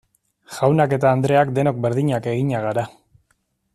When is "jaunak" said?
0.53-0.95